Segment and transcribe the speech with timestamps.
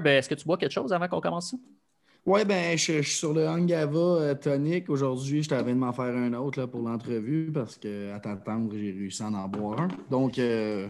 [0.00, 1.56] Barb, est-ce que tu bois quelque chose avant qu'on commence ça?
[2.26, 4.90] Oui, ben, je, suis sur le Angava euh, tonic.
[4.90, 8.90] Aujourd'hui, je t'avais de m'en faire un autre là, pour l'entrevue parce qu'à t'attendre, j'ai
[8.92, 9.88] réussi à en boire un.
[10.10, 10.86] Donc, euh,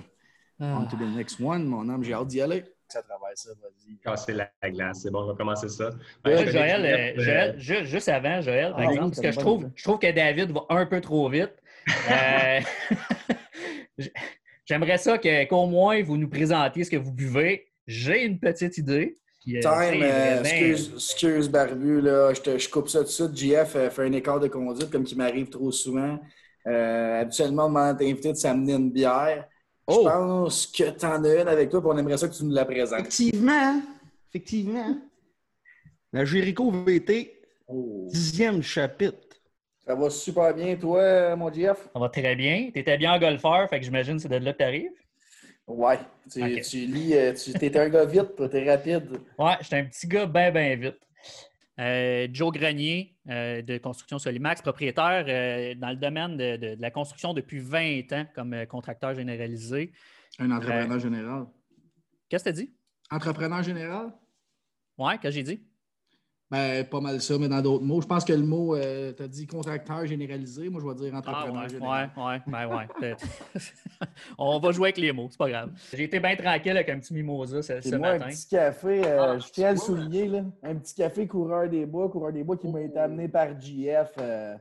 [0.61, 0.79] Ah.
[0.81, 2.65] on to the next one, mon âme, j'ai hâte d'y aller.
[2.89, 3.97] Ça travaille ça, vas-y.
[3.99, 5.01] Casser la glace.
[5.03, 5.91] C'est bon, on va commencer ça.
[6.25, 9.39] Ouais, Joël, euh, Joël, ju- juste avant, Joël, par Ah, exemple, oui, parce que je
[9.39, 11.55] trouve, je trouve que David va un peu trop vite.
[12.11, 12.61] Euh,
[14.67, 17.70] J'aimerais ça que- qu'au moins vous nous présentiez ce que vous buvez.
[17.91, 19.17] J'ai une petite idée.
[19.43, 23.09] puis, Time, euh, vraiment- excuse, excuse, Barbu, là, je, te- je coupe ça tout de
[23.11, 23.37] suite.
[23.37, 26.19] JF euh, fait un écart de conduite comme qui m'arrive trop souvent.
[26.67, 29.49] Euh, habituellement, on demande à t'inviter de s'amener une bière.
[29.87, 30.03] Oh!
[30.05, 32.45] Je pense que tu en as une avec toi, puis on aimerait ça que tu
[32.45, 33.01] nous la présentes.
[33.01, 33.81] Effectivement,
[34.29, 34.97] effectivement.
[36.13, 38.09] La Jéricho VT, Oh.
[38.13, 39.19] dixième chapitre.
[39.87, 41.89] Ça va super bien, toi, mon JF?
[41.93, 42.71] Ça va très bien.
[42.73, 44.91] Tu étais bien golfeur, fait que j'imagine que c'est de là que tu arrives.
[45.77, 45.99] Ouais.
[46.31, 46.41] Tu,
[46.87, 49.21] lis, euh, tu es un gars vite, tu es rapide.
[49.39, 50.99] Ouais, j'étais un petit gars bien, bien vite.
[51.79, 56.83] Euh, Joe Grenier euh, de Construction Solimax, propriétaire euh, dans le domaine de, de- de
[56.83, 59.93] la construction depuis 20 ans comme euh, contracteur généralisé.
[60.39, 61.47] Un entrepreneur général.
[62.29, 62.73] Qu'est-ce que tu as dit?
[63.11, 64.13] Entrepreneur général?
[64.99, 65.63] Ouais, qu'est-ce que j'ai dit?
[66.51, 68.01] Ben, pas mal ça, mais dans d'autres mots.
[68.01, 70.69] Je pense que le mot, tu as dit contracteur généralisé.
[70.69, 72.11] Moi, je vais dire Ah, entrepreneur ouais, général.
[72.17, 72.87] ouais, ouais, ben ouais.
[72.99, 73.25] peut-être.
[74.39, 75.71] On va jouer avec les mots, c'est pas grave.
[75.95, 78.25] J'ai été bien tranquille avec un petit mimosa ce, ce C'est moi, matin.
[78.27, 81.69] un petit café, euh, Ah, je tiens à le souligner, là, un petit café coureur
[81.69, 84.57] des bois, coureur des bois qui m'a été amené par JF euh,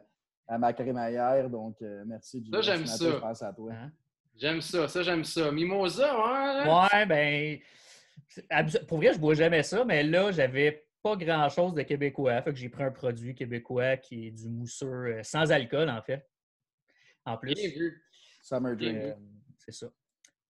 [0.47, 1.49] à ma crémaillère.
[1.49, 2.51] Donc, euh, merci, JF.
[2.53, 3.05] Ça, j'aime ça.
[3.05, 3.71] Je pense à toi.
[3.73, 3.91] Hein?
[4.37, 5.51] J'aime ça, ça j'aime ça.
[5.51, 6.71] Mimosa, ouais.
[6.71, 7.57] Ouais, ben.
[8.87, 10.85] Pour vrai, je bois jamais ça, mais là, j'avais
[11.17, 12.41] pas grand-chose de québécois.
[12.41, 16.01] Fait que j'ai pris un produit québécois qui est du mousseux euh, sans alcool, en
[16.01, 16.27] fait.
[17.25, 18.01] En plus, Bien vu.
[18.41, 19.15] Summer Dream.
[19.57, 19.87] c'est ça.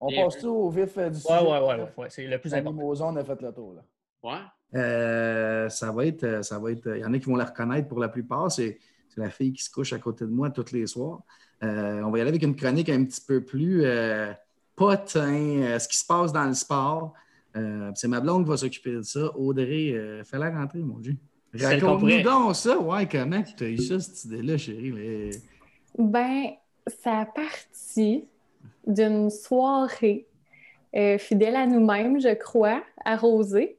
[0.01, 0.43] On Bien passe vu.
[0.43, 1.35] tout au vif euh, du Ouais, sujet?
[1.43, 3.09] ouais, ouais, ouais, ouais, c'est le plus important.
[3.13, 3.75] on a fait le tour.
[3.75, 3.83] Là.
[4.23, 4.79] Ouais.
[4.81, 6.87] Euh, ça va être, ça va être.
[6.95, 8.51] Il y en a qui vont la reconnaître pour la plupart.
[8.53, 11.23] C'est c'est la fille qui se couche à côté de moi tous les soirs.
[11.63, 14.33] Euh, on va y aller avec une chronique un petit peu plus euh,
[14.77, 17.15] potin, euh, ce qui se passe dans le sport.
[17.59, 19.31] Euh, c'est ma blonde qui va s'occuper de ça.
[19.37, 21.17] Audrey, euh, fais-la rentrer, mon Dieu.
[21.55, 22.79] Raconte-nous donc ça.
[22.79, 25.31] Ouais, comment tu as eu ça, cette idée-là, chérie?
[25.97, 26.51] Ben,
[26.87, 28.25] ça a parti
[28.87, 30.27] d'une soirée
[30.95, 33.77] euh, fidèle à nous-mêmes, je crois, arrosée.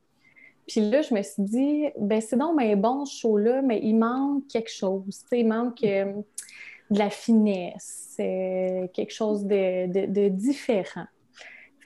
[0.67, 3.95] Puis là, je me suis dit, ben c'est donc ben bon ce show-là, mais il
[3.95, 5.03] manque quelque chose.
[5.07, 6.13] Tu sais, il manque euh,
[6.91, 11.07] de la finesse, euh, quelque chose de, de- de différent.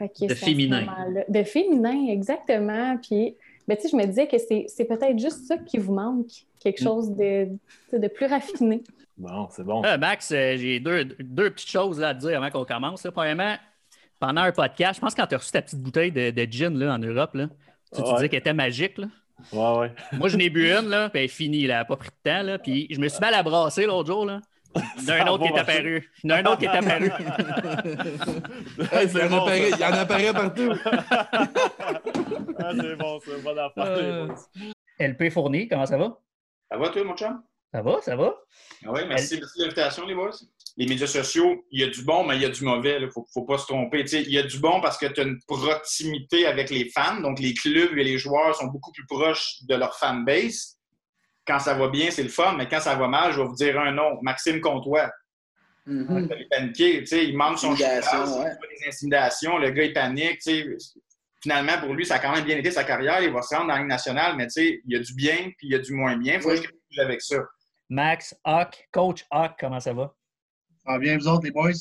[0.08, 0.86] Fait que De féminin.
[1.30, 2.98] De féminin, exactement.
[2.98, 3.36] Puis,
[3.68, 6.28] ben, tu sais, je me disais que c'est c'est peut-être juste ça qui vous manque,
[6.60, 6.84] quelque Mm.
[6.84, 7.48] chose de,
[7.90, 8.82] tu de plus raffiné.
[9.18, 9.84] Bon, c'est bon.
[9.86, 13.04] Euh, Max, euh, j'ai deux, deux petites choses là, à te dire avant qu'on commence.
[13.04, 13.12] là.
[13.12, 13.56] Premièrement,
[14.20, 16.48] pendant un podcast, je pense que quand tu as reçu ta petite bouteille de, de
[16.52, 17.48] gin là, en Europe, là,
[17.94, 18.16] tu, tu Ouais.
[18.16, 18.98] disais qu'elle était magique.
[18.98, 19.08] Là.
[19.52, 19.92] Ouais, ouais.
[20.14, 22.10] Moi, je n'ai bu une, là, puis elle est finie, là, elle n'a pas pris
[22.10, 22.42] de temps.
[22.44, 24.26] Là, puis je me suis mis à brasser l'autre jour.
[24.26, 24.42] Là.
[24.76, 26.12] Il y en a un autre qui est apparu.
[26.24, 27.12] Il y en a un autre qui est apparu.
[28.92, 30.74] Hey, il, y bon, apparaît, il en apparaît partout.
[32.60, 33.86] Ah, c'est bon, c'est bonne affaire.
[33.86, 34.28] Euh.
[35.00, 36.18] LP Fournier, comment ça va?
[36.72, 37.44] Ça va, toi, mon chum?
[37.74, 38.36] Ça va, ça va?
[38.86, 40.32] Ah oui, merci, merci de l'invitation, les boys.
[40.78, 42.98] Les médias sociaux, il y a du bon, mais il y a du mauvais.
[42.98, 44.06] Il ne faut, faut pas se tromper.
[44.12, 47.20] Il y a du bon parce que tu as une proximité avec les fans.
[47.20, 50.78] Donc, les clubs et les joueurs sont beaucoup plus proches de leur fanbase.
[51.46, 53.56] Quand ça va bien, c'est le fun, mais quand ça va mal, je vais vous
[53.56, 54.20] dire un nom.
[54.22, 55.12] Maxime Comtois.
[55.86, 56.30] Mhm.
[56.32, 57.00] Il est paniqué.
[57.02, 58.02] Tu sais, il manque son cheval,
[58.40, 58.52] ouais.
[58.80, 59.58] des intimidations.
[59.58, 60.40] Le gars, il panique.
[60.40, 60.78] tu sais.
[61.42, 63.22] Finalement, pour lui, ça a quand même bien été sa carrière.
[63.22, 65.14] Il va se rendre dans la Ligue nationale, mais tu sais, il y a du
[65.14, 66.36] bien puis il y a du moins bien.
[66.36, 66.62] Il faut Oui.
[66.62, 67.36] que je avec ça.
[67.90, 70.16] Max Hawk, coach Hawk, comment ça va?
[70.86, 71.72] Ça va bien, vous autres, les boys?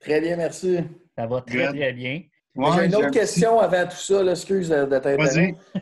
[0.00, 0.80] Très bien, merci.
[1.16, 1.76] Ça va très, Good.
[1.76, 2.22] très bien.
[2.56, 4.76] J'ai une autre question avant tout ça, là, excuse de.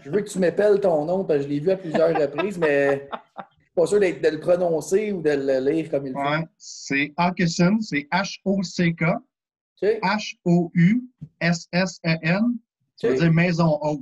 [0.05, 2.57] Je veux que tu m'épelles ton nom parce que je l'ai vu à plusieurs reprises,
[2.59, 3.17] mais je
[3.51, 6.19] suis pas sûr de le prononcer ou de le lire comme il faut.
[6.21, 9.05] Ouais, c'est Hawkinson, c'est H-O-C-K.
[11.43, 12.43] H-O-U-S-S-E-N,
[12.97, 14.01] ça veut dire maison haute.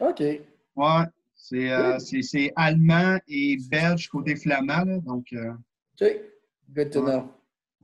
[0.00, 0.20] OK.
[0.20, 1.04] Ouais,
[1.34, 5.52] c'est euh, c'est- allemand et belge côté flamand, là, donc euh,
[6.00, 6.20] OK.
[6.74, 7.10] Good to Ouais.
[7.12, 7.28] know.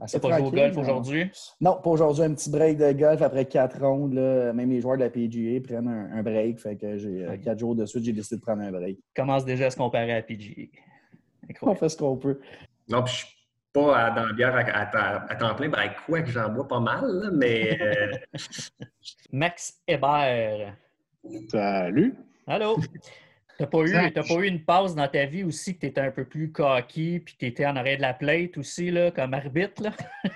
[0.00, 1.30] Assez n'as pas joué au golf aujourd'hui?
[1.60, 2.22] Non, pas aujourd'hui.
[2.24, 4.14] Un petit break de golf après quatre rondes.
[4.14, 4.52] Là.
[4.52, 6.58] Même les joueurs de la PGA prennent un, un break.
[6.60, 8.98] Fait que j'ai euh, quatre jours de suite, j'ai décidé de prendre un break.
[9.16, 10.62] Commence déjà à se comparer à PGA.
[11.62, 12.38] On fait ce qu'on peut.
[12.88, 13.36] Non, puis je suis
[13.72, 15.68] pas à- dans la bière à, à temps- à temps plein.
[15.68, 18.12] Ben, quoi que j'en bois pas mal, là, mais euh,
[19.32, 20.74] Max Hébert.
[21.50, 22.14] Salut.
[22.46, 22.76] Allô?
[23.58, 26.12] T'as pas, eu, pas eu une passe dans ta vie aussi que tu étais un
[26.12, 29.34] peu plus cocky puis que tu étais en arrière de la plate aussi, là, comme
[29.34, 29.82] arbitre?
[29.82, 29.90] Là?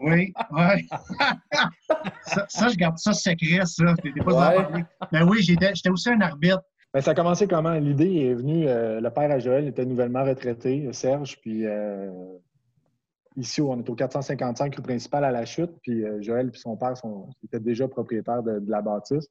[0.00, 0.88] Oui, oui.
[2.22, 3.84] ça, ça, je garde ça secret, ça.
[4.24, 4.56] Pas Ouais.
[4.56, 4.84] parler.
[5.12, 6.60] Ben oui, j'étais j'étais aussi un arbitre.
[6.92, 7.74] Ben, ça a commencé comment?
[7.74, 12.10] L'idée est venue, euh, le père à Joël était nouvellement retraité, Serge, puis euh,
[13.36, 16.76] ici, on est au 455 rue principale à la chute, puis euh, Joël et son
[16.76, 19.28] père sont, étaient déjà propriétaires de, de la bâtisse.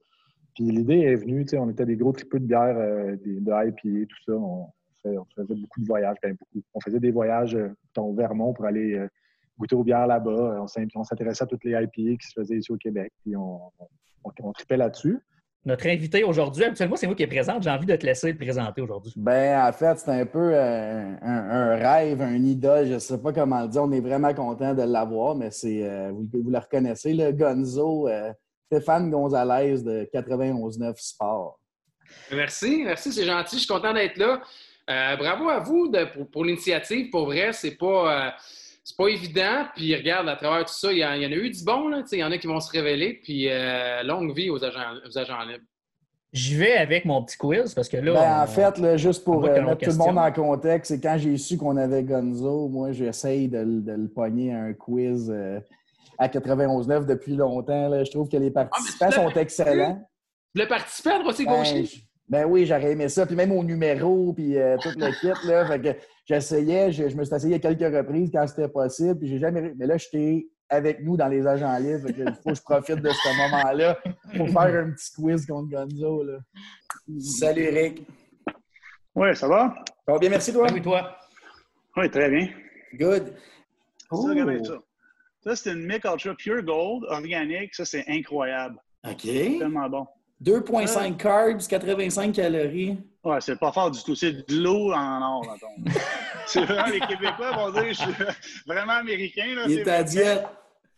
[0.56, 3.40] Puis l'idée est venue, tu sais, on était des gros tripeux de bière, euh, des-
[3.42, 4.32] de IPA, tout ça.
[4.34, 4.68] On,
[5.04, 6.66] fait- on faisait beaucoup de voyages, ben, beaucoup.
[6.74, 9.08] On faisait des voyages euh, au Vermont pour aller euh,
[9.60, 10.60] goûter aux bières là-bas.
[10.62, 11.88] On s'in- on s'intéressait à toutes les IPA
[12.18, 13.60] qui se faisaient ici au Québec, puis on,
[14.24, 15.20] on, on tripait là-dessus.
[15.66, 17.64] Notre invité aujourd'hui, habituellement, c'est moi qui est présente.
[17.64, 19.12] J'ai envie de te laisser le présenter aujourd'hui.
[19.18, 23.18] Ben, en fait, c'est un peu euh, un, un rêve, un idole, je ne sais
[23.18, 23.82] pas comment le dire.
[23.82, 28.08] On est vraiment content de l'avoir, mais c'est, euh, vous, vous le reconnaissez, le Gonzo,
[28.08, 28.32] euh,
[28.70, 31.60] Stéphane Gonzalez de 91.9 Sport.
[32.32, 33.56] Merci, merci, c'est gentil.
[33.58, 34.42] Je suis content d'être là.
[34.90, 37.10] Euh, bravo à vous de- pour, pour l'initiative.
[37.10, 38.30] Pour vrai, c'est pas, euh,
[38.84, 39.66] c'est pas évident.
[39.76, 41.64] Puis regarde, à travers tout ça, il y, en- il y en a eu du
[41.64, 41.88] bon.
[41.90, 42.04] là.
[42.12, 43.20] Il y en a qui vont se révéler.
[43.24, 45.64] Puis euh, longue vie aux agents, aux agents libres.
[46.34, 48.14] J'y vais avec mon petit quiz parce que là.
[48.14, 51.16] Ben, en fait, là, juste pour euh, mettre tout le monde en contexte, c'est quand
[51.18, 55.32] j'ai su qu'on avait Gonzo, moi, j'essaye de, le- de le pogner à un quiz
[55.34, 55.60] euh,
[56.18, 57.90] à 91.9 depuis longtemps.
[57.90, 58.04] là.
[58.04, 60.08] Je trouve que les participants Ah, l'as sont excellents.
[60.70, 61.90] Participer à droitier Ben, gaucher?
[62.30, 63.26] ben oui, j'aurais aimé ça.
[63.26, 65.48] Puis même au numéro, puis euh, tout le kit.
[65.48, 69.20] Là, fait que j'essayais, je, je me suis essayé à quelques reprises quand c'était possible.
[69.20, 69.74] Puis j'ai jamais.
[69.78, 72.08] Mais là, j'étais avec nous dans les agents libres.
[72.08, 73.98] Fait que il faut que je profite de ce moment-là
[74.38, 76.24] pour faire un petit quiz contre Gonzo.
[76.24, 76.38] Là.
[77.20, 78.08] Salut Eric.
[79.14, 79.76] Oui, ça va?
[80.06, 80.68] Ça va bien, merci toi?
[80.74, 81.18] Oui, toi.
[81.98, 82.48] Oui, très bien.
[82.98, 83.34] Good.
[84.66, 84.74] Ça.
[85.46, 87.76] Ça, c'est une Mick Ultra Pure Gold organique.
[87.76, 88.78] Ça, c'est incroyable.
[89.08, 89.22] OK.
[89.22, 90.08] Tellement bon.
[90.44, 92.98] 2,5 carbs, 85 calories.
[93.24, 94.16] Ouais, c'est pas fort du tout.
[94.16, 96.00] C'est de l'eau en or, mettons.
[96.48, 98.12] c'est vraiment, les Québécois vont dire, je suis
[98.68, 99.54] vraiment américain.
[99.56, 100.04] Là, Il c'est est à vrai.
[100.04, 100.46] diète.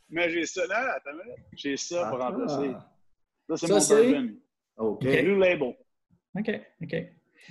[0.09, 1.17] Mais j'ai ça là, attends.
[1.53, 2.29] J'ai ça pour Ah.
[2.29, 2.71] remplacer.
[3.49, 4.29] Ça, c'est Ça, mon c'est- bourbon.
[4.77, 5.01] OK.
[5.01, 5.75] Blue Label.
[6.37, 6.95] OK, OK.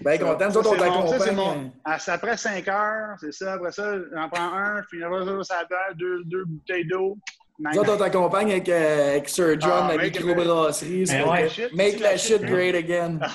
[0.01, 0.49] Bien content.
[0.49, 1.35] Nous autres, on t'accompagne.
[1.35, 3.55] mon- ah, c'est après 5 heures, c'est ça.
[3.55, 7.17] Après ça, j'en prends un, puis après ça, ça bière, deux, deux bouteilles d'eau.
[7.59, 11.05] Nous autres, on t'accompagne avec, euh, avec Sir John, Ah, la make- microbrasserie.
[11.05, 11.49] Ouais.
[11.49, 13.19] que- Make la shit great again.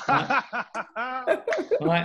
[1.81, 2.03] Ouais.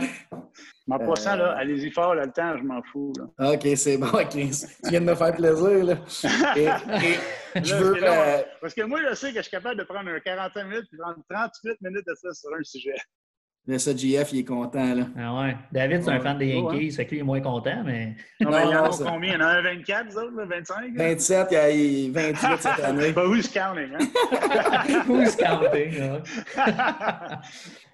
[0.89, 1.55] Là, Euh.
[1.57, 3.13] allez-y fort, là, le temps, je m'en fous.
[3.39, 3.53] Là.
[3.55, 4.07] OK, c'est bon.
[4.07, 4.29] OK.
[4.31, 4.49] Tu
[4.89, 5.85] viens de me faire plaisir.
[5.85, 5.95] Là.
[6.57, 7.97] Et, et je Là, veux.
[8.03, 10.87] euh, Parce que moi, je sais que je suis capable de prendre un 45 minutes
[10.89, 12.95] puis prendre 38 minutes de ça sur un sujet.
[13.69, 14.95] Là, ça, JF, il est content.
[14.95, 15.07] Là.
[15.19, 15.57] Ah ouais.
[15.73, 16.61] David, c'est un fan des Ouais.
[16.61, 18.15] Yankees, fait que lui, il est moins content, mais.
[18.41, 19.35] Non, Non, mais il y en a ça- combien?
[19.35, 20.75] Il y en a un 24, vous autres, là, 25?
[20.95, 21.05] là?
[21.09, 23.13] 27, il y a il- 28 cette année.
[23.13, 25.03] Ben, who's counting, hein?
[25.09, 26.21] Who's counting?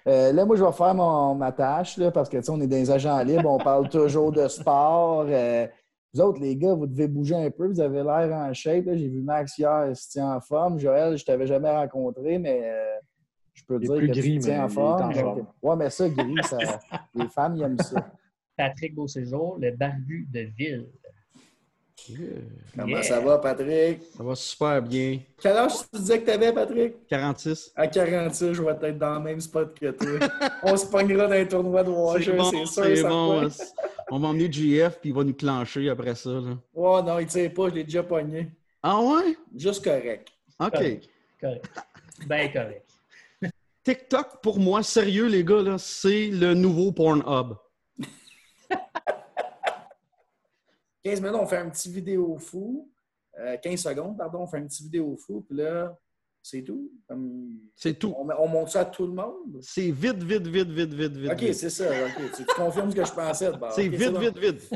[0.07, 2.59] Euh, là, moi, je vais faire mon, ma tâche là, parce que tu sais, on
[2.59, 5.25] est les agents libres, on parle toujours de sport.
[5.29, 5.65] Euh,
[6.13, 8.85] vous autres, les gars, vous devez bouger un peu, vous avez l'air en shape.
[8.85, 8.95] là.
[8.97, 10.77] J'ai vu Max hier, il se tient en forme.
[10.77, 12.83] Joël, je t'avais jamais rencontré, mais euh,
[13.53, 15.45] je peux dire plus que tu gris, tiens mais Donc, forme.
[15.61, 16.57] ouais, mais ça, gris, ça,
[17.15, 18.11] les femmes, ils aiment ça.
[18.57, 20.87] Patrick Beauséjour, le barbu de ville.
[22.75, 23.03] Comment Yeah.
[23.03, 24.01] ça va, Patrick?
[24.17, 25.19] Ça va super bien.
[25.41, 27.07] Quel âge tu disais que t'avais, Patrick?
[27.07, 27.71] 46.
[27.75, 30.27] À 46, je vais être dans le même spot que toi.
[30.63, 32.83] on se pognera dans un tournoi de Washer, bon, c'est sûr.
[32.83, 33.47] c'est bon.
[34.11, 36.29] On va emmener JF puis il va nous clencher après ça.
[36.31, 36.57] là.
[36.73, 38.51] Ouais, non, il tire pas, je l'ai déjà pogné.
[38.81, 39.37] Ah ouais?
[39.55, 40.27] Juste correct.
[40.59, 40.71] OK.
[40.71, 41.09] Correct.
[41.39, 41.65] Correct.
[42.27, 42.82] Ben correct.
[43.83, 47.55] TikTok, pour moi, sérieux, les gars, là, c'est le nouveau Pornhub.
[51.03, 52.89] 15 minutes, on fait un petit vidéo fou.
[53.39, 55.41] Euh, 15 secondes, pardon, on fait un petit vidéo fou.
[55.47, 55.93] Puis là,
[56.41, 56.89] c'est tout.
[57.75, 58.13] C'est tout.
[58.17, 59.57] On, on montre ça à tout le monde?
[59.61, 61.31] C'est vite, vite, vite, vite, vite, vite.
[61.31, 61.53] OK, vite.
[61.55, 61.85] c'est ça.
[62.15, 63.51] Tu, tu confirmes ce que je pensais.
[63.51, 64.19] Bon, C'est vite, bon.
[64.19, 64.71] vite, vite.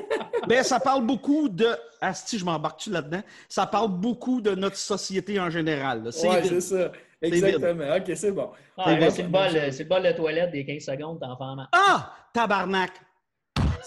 [0.48, 1.68] ben, ça parle beaucoup de.
[2.00, 3.22] Asti, je m'embarque-tu là-dedans?
[3.48, 6.04] Ça parle beaucoup de notre société en général.
[6.04, 6.12] là.
[6.12, 6.60] C'est Ouais, vite.
[6.60, 6.92] c'est ça.
[7.22, 7.96] Exactement.
[7.96, 8.50] OK, c'est bon.
[8.78, 11.56] Ah, C'est le, bol, c'est le bol de toilette des 15 secondes, t'en fais en
[11.56, 11.68] main.
[11.72, 12.12] Ah!
[12.32, 12.92] Tabarnak!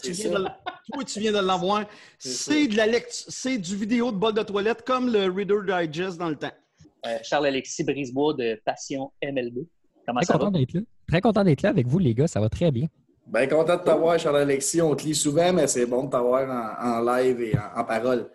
[0.04, 0.46] Tu viens de
[0.92, 1.86] Toi, tu viens de l'avoir.
[2.20, 6.18] C'est de la lect- c'est du vidéo de bol de toilette comme le Reader Digest
[6.18, 6.52] dans le temps.
[7.06, 9.66] Euh, Charles-Alexis Brisebois de Passion MLB.
[10.06, 10.58] Comment Très ça content va?
[10.60, 10.82] d'être là.
[11.08, 12.28] Très content d'être là avec vous, les gars.
[12.28, 12.88] Ça va très bien.
[13.28, 14.82] Bien content de t'avoir, Charles-Alexis.
[14.82, 16.50] On te lit souvent, mais c'est bon de t'avoir
[16.82, 18.30] en, en live et en, en parole.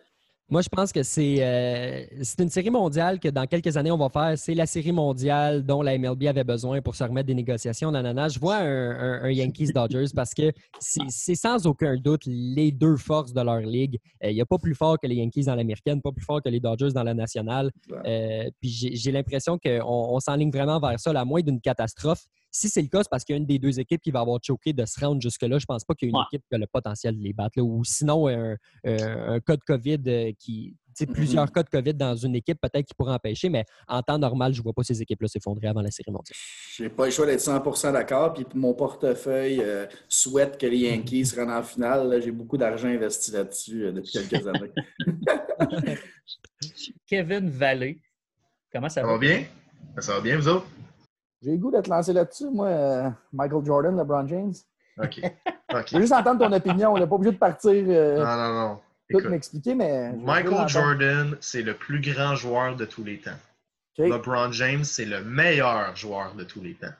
[0.50, 3.98] Moi, je pense que c'est euh, c'est une série mondiale que dans quelques années, on
[3.98, 4.38] va faire.
[4.38, 7.90] C'est la série mondiale dont la MLB avait besoin pour se remettre des négociations.
[7.90, 8.28] Nanana.
[8.30, 10.50] Je vois un, un- un Yankees-Dodgers parce que
[10.80, 13.98] c'est sans aucun doute les deux forces de leur ligue.
[14.24, 16.40] Euh, Il n'y a pas plus fort que les Yankees dans l'américaine, pas plus fort
[16.42, 17.70] que les Dodgers dans la nationale.
[18.06, 22.24] Euh, puis j'ai l'impression qu'on on, s'enligne vraiment vers ça, à moins d'une catastrophe.
[22.50, 24.20] Si c'est le cas, c'est parce qu'il y a une des deux équipes qui va
[24.20, 25.58] avoir choqué de se rendre jusque-là.
[25.58, 26.24] Je pense pas qu'il y a une Ouais.
[26.32, 27.52] équipe qui a le potentiel de les battre.
[27.58, 27.62] là.
[27.62, 30.74] Ou sinon, un, un- un cas de COVID euh, qui.
[31.12, 34.52] Plusieurs cas de COVID dans une équipe, peut-être qui pourrait empêcher, mais en temps normal,
[34.52, 36.34] je ne vois pas ces équipes-là s'effondrer avant la série mondiale.
[36.76, 38.32] J'ai pas le choix d'être 100% d'accord.
[38.34, 42.20] Puis mon portefeuille euh, souhaite que les Yankees se rendent en finale.
[42.20, 44.72] J'ai beaucoup d'argent investi là-dessus euh, depuis quelques années.
[47.06, 48.00] Kevin Vallée.
[48.72, 49.44] Comment ça, Ça va bien?
[50.00, 50.66] Ça va bien, vous autres?
[51.42, 54.54] J'ai le goût d'être lancé là-dessus, moi, euh, Michael Jordan, LeBron James.
[54.98, 55.20] OK.
[55.86, 56.92] Je veux juste entendre ton opinion.
[56.92, 58.80] On n'est pas obligé de partir euh, Non, non, non.
[59.10, 60.12] tout m'expliquer, mais.
[60.12, 60.68] Michael.
[60.68, 63.38] Jordan, c'est le plus grand joueur de tous les temps.
[63.98, 64.08] OK.
[64.08, 66.94] LeBron James, c'est le meilleur joueur de tous les temps.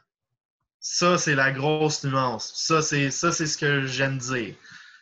[0.81, 2.53] Ça, c'est la grosse nuance.
[2.55, 4.55] Ça, c'est ce que j'aime dire.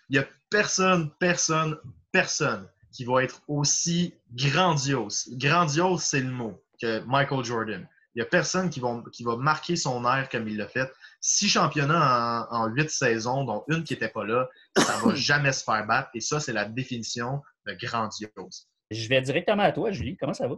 [0.09, 1.77] Il n'y a personne, personne,
[2.13, 5.29] personne qui va être aussi grandiose.
[5.33, 7.87] Grandiose, c'est le mot que Michael Jordan.
[8.17, 10.91] Il n'y a personne qui va, qui va marquer son air comme il l'a fait.
[11.21, 15.53] Six championnats en, huit saisons, dont une qui n'était pas là, ça ne va jamais
[15.53, 16.09] se faire battre.
[16.15, 18.71] Et ça, c'est la définition de grandiose.
[18.91, 20.17] Je vais directement à toi, Julie.
[20.17, 20.55] Comment ça va?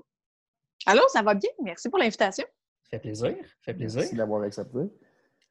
[0.86, 1.50] Allô, ça va bien?
[1.64, 2.44] Merci pour l'invitation.
[2.84, 3.34] Ça fait plaisir.
[3.36, 4.00] Ça fait plaisir.
[4.02, 4.78] Merci d'avoir accepté.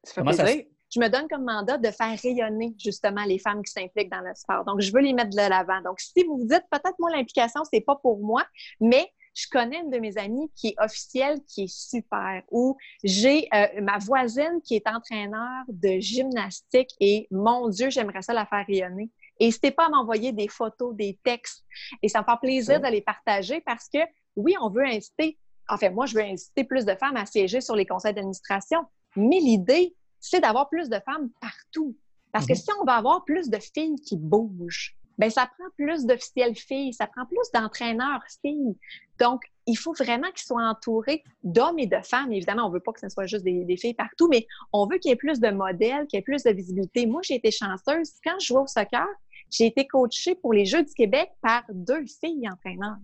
[0.02, 0.64] Ça fait Comment ça plaisir.
[0.90, 4.34] Je me donne comme mandat de faire rayonner justement les femmes qui s'impliquent dans le
[4.34, 4.64] sport.
[4.64, 5.82] Donc, je veux les mettre de l'avant.
[5.82, 8.46] Donc, si vous vous dites peut-être moi l'implication, c'est pas pour moi,
[8.80, 13.48] mais je connais une de mes amies qui est officielle, qui est super, ou j'ai
[13.54, 18.66] euh, ma voisine qui est entraîneur de gymnastique et mon Dieu, j'aimerais ça la faire
[18.66, 19.10] rayonner.
[19.38, 21.64] Et n'hésitez pas à m'envoyer des photos, des textes.
[22.02, 24.00] Et ça me fait plaisir de les partager parce que,
[24.34, 27.76] oui, on veut inciter, enfin, moi, je veux inciter plus de femmes à siéger sur
[27.76, 28.80] les conseils d'administration,
[29.14, 31.96] mais l'idée, c'est d'avoir plus de femmes partout.
[32.32, 32.58] Parce que Mhm.
[32.58, 36.92] si on va avoir plus de filles qui bougent, ben ça prend plus d'officiels filles,
[36.94, 38.76] ça prend plus d'entraîneurs filles.
[39.18, 42.32] Donc, il faut vraiment qu'ils soient entourés d'hommes et de femmes.
[42.32, 44.98] Évidemment, on veut pas que ce soit juste des, des filles partout, mais on veut
[44.98, 47.06] qu'il y ait plus de modèles, qu'il y ait plus de visibilité.
[47.06, 48.12] Moi, j'ai été chanceuse.
[48.24, 49.06] Quand je jouais au soccer,
[49.50, 52.98] j'ai été coachée pour les Jeux du Québec par deux filles entraîneurs.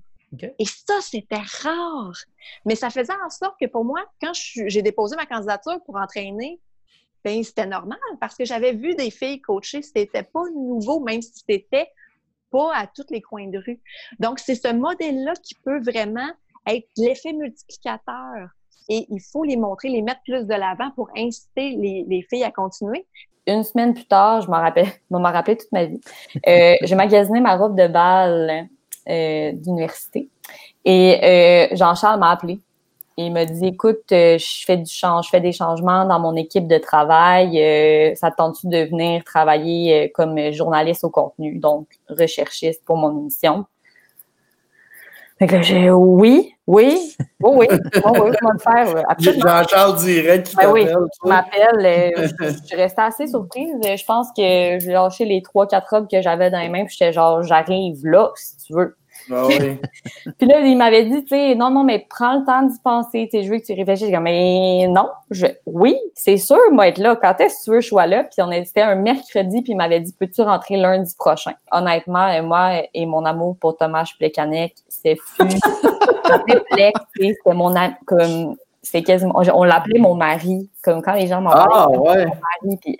[0.58, 2.16] Et ça, c'était rare.
[2.64, 6.60] Mais ça faisait en sorte que pour moi, quand j'ai déposé ma candidature pour entraîner,
[7.24, 9.82] ben c'était normal parce que j'avais vu des filles coacher.
[9.82, 11.88] C'était pas nouveau, même si c'était
[12.62, 13.80] à tous les coins de rue.
[14.18, 16.28] Donc, c'est ce modèle-là qui peut vraiment
[16.66, 18.48] être l'effet multiplicateur.
[18.88, 22.44] Et il faut les montrer, les mettre plus de l'avant pour inciter les, les filles
[22.44, 23.06] à continuer.
[23.46, 26.00] Une semaine plus tard, je m'en rappelle, m'en rappelé toute ma vie.
[26.46, 28.68] Euh, j'ai magasiné ma robe de bal
[29.08, 30.30] euh, d'université
[30.84, 32.58] et euh, Jean-Charles m'a appelé.
[33.16, 36.34] Il m'a dit Écoute, euh, je fais du change, je fais des changements dans mon
[36.34, 37.60] équipe de travail.
[37.62, 42.96] euh, ça te tente-tu de venir travailler euh, comme journaliste au contenu, donc recherchiste pour
[42.96, 43.66] mon émission?
[45.38, 47.68] Fait que là, j'ai oui, oui, oui, oui, oui,
[48.04, 49.04] oui, je vais le faire.
[49.18, 50.86] Jean-Charles direct qui Ben oui,
[51.24, 52.12] m'appelle.
[52.40, 53.74] je je suis restée assez surprise.
[53.82, 56.96] Je pense que j'ai lâché les trois, quatre robes que j'avais dans les mains, puis
[56.98, 58.96] j'étais genre, j'arrive là, si tu veux.
[59.30, 59.78] Ah oui.
[60.38, 63.28] Puis là, il m'avait dit, tu sais, non, non, mais prends le temps d'y penser.
[63.30, 64.06] Tu sais, je veux que tu réfléchisses.
[64.08, 67.16] J'ai dit, mais non, je, oui, c'est sûr, moi, être là.
[67.16, 68.24] Quand est-ce que tu veux je sois là?
[68.24, 71.52] Puis on était c'était un mercredi, puis il m'avait dit, peux-tu rentrer lundi prochain?
[71.70, 75.46] Honnêtement, euh, moi et mon amour pour Thomas Plekanec, c'est fou.
[76.60, 76.92] C'était
[77.46, 81.66] mon am- comme, c'est quasiment, on l'appelait mon mari, comme quand les gens m'en Ah,
[81.66, 82.26] parlaient, ouais.
[82.26, 82.98] mon mari, puis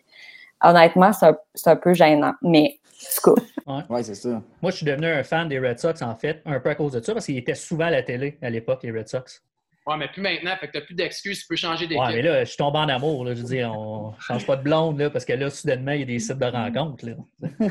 [0.63, 2.33] honnêtement, c'est un, c'est un peu gênant.
[2.43, 2.79] Mais,
[3.23, 3.83] tout cas, Ouais.
[3.89, 4.43] Oui, c'est ça.
[4.61, 6.93] Moi, je suis devenu un fan des Red Sox, en fait, un peu à cause
[6.93, 9.43] de ça, parce qu'ils étaient souvent à la télé à l'époque, les Red Sox.
[9.87, 12.03] Ouais, mais plus maintenant, fait que t'as plus d'excuses, tu peux changer d'équipe.
[12.03, 13.25] Ouais, mais là, je suis tombé en amour.
[13.25, 16.01] Là, je veux dire, on change pas de blonde, là, parce que là, soudainement, il
[16.01, 17.07] y a des sites de rencontres.
[17.07, 17.15] Là.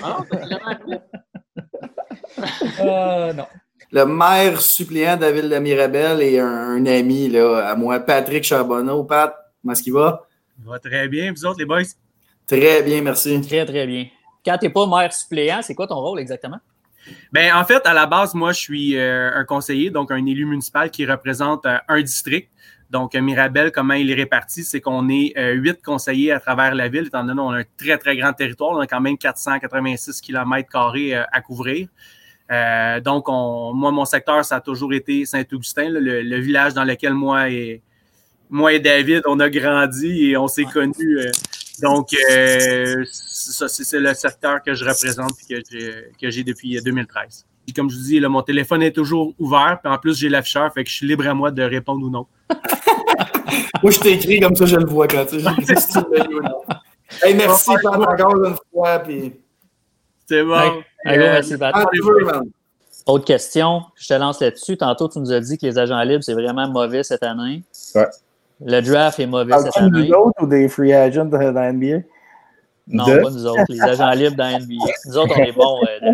[0.04, 0.20] Ah,
[2.82, 3.46] Euh, non.
[3.92, 8.00] Le maire suppléant de la ville de Mirabel et un, un ami là, à moi,
[8.00, 9.04] Patrick Charbonneau.
[9.04, 10.28] Pat, comment est-ce qu'il va?
[10.64, 11.32] Ça va très bien.
[11.32, 11.84] Vous autres, les boys?
[12.48, 13.40] Très bien, merci.
[13.42, 14.08] Très, très bien.
[14.46, 16.60] Quand tu n'es pas maire suppléant, c'est quoi ton rôle exactement?
[17.32, 20.46] Ben, en fait, à la base, moi, je suis euh, un conseiller, donc un élu
[20.46, 22.50] municipal qui représente euh, un district.
[22.90, 26.76] Donc, euh, Mirabel, comment il est réparti, c'est qu'on est euh, huit conseillers à travers
[26.76, 28.72] la ville, étant donné qu'on a un très, très grand territoire.
[28.72, 30.70] On a quand même 486 km
[31.32, 31.88] à couvrir.
[33.04, 37.50] Donc, on- moi, mon secteur, ça a toujours été Saint-Augustin, le village dans lequel moi
[37.50, 37.82] et,
[38.50, 41.20] moi et David, on a grandi et on s'est connus.
[41.82, 45.64] Euh, donc, euh, ça, c'est le secteur que je représente et
[46.20, 47.46] que j'ai- depuis 2013.
[47.66, 49.80] Puis comme je vous dis, là, mon téléphone est toujours ouvert.
[49.82, 52.10] Puis en plus, j'ai l'afficheur, fait que je suis libre à moi de répondre ou
[52.10, 52.28] non.
[53.82, 55.50] Moi, je t'ai écrit comme ça, je le vois quand tu sais.
[55.68, 56.62] j'ai dit si tu le veux ou non.
[57.22, 59.00] Hey, merci, Pat, encore une fois.
[59.00, 59.34] Puis...
[60.26, 60.82] C'est bon.
[61.06, 61.76] Hey, gros merci, Pat.
[63.06, 64.78] Autre question, je te lance là-dessus.
[64.78, 67.64] Tantôt, tu nous as dit que les agents libres, c'est vraiment mauvais cette année.
[67.96, 68.08] Ouais.
[68.66, 70.08] Le draft est mauvais cette année.
[70.10, 72.00] nous autres ou des free agents dans la NBA?
[72.88, 74.76] Non, De- pas nous autres, les agents libres dans la NBA.
[75.08, 75.80] Nous autres, on est bons.
[75.86, 76.12] euh,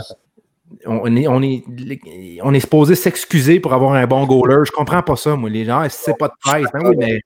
[0.86, 1.64] On est, on, est,
[2.42, 4.62] on est supposé s'excuser pour avoir un bon goaler.
[4.64, 5.50] Je comprends pas ça, moi.
[5.50, 6.68] Les gens, si c'est pas de Price.
[6.74, 7.20] Oui, mais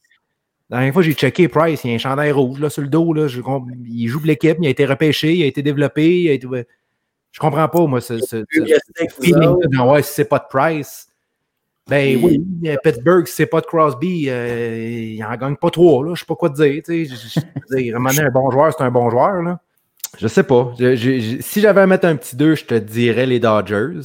[0.71, 1.85] la dernière fois, j'ai checké Price.
[1.85, 3.13] Il y a un chandail rouge là, sur le dos.
[3.13, 3.29] Là.
[3.29, 3.41] Je
[3.87, 4.57] il joue de l'équipe.
[4.61, 5.35] Il a été repêché.
[5.35, 6.23] Il a été développé.
[6.23, 6.49] Il a été...
[7.33, 11.09] Je comprends pas, moi, ce, ce, ce- de, ouais, si c'est pas de Price.
[11.87, 12.43] Ben oui,
[12.83, 16.03] Pittsburgh, c'est pas de Crosby, euh, il en gagne pas trois.
[16.05, 16.15] Là.
[16.15, 16.83] Je sais pas quoi te dire.
[16.83, 17.41] tu sais.
[17.77, 19.43] Dire, un bon joueur, c'est un bon joueur.
[19.43, 19.61] Là.
[20.19, 20.73] Je sais pas.
[20.79, 24.01] Je- je- je- si j'avais à mettre un petit 2, je te dirais les Dodgers.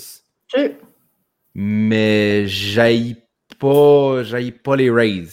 [1.55, 3.15] Mais j'aille
[3.59, 5.27] pas, j'aille pas les Rays.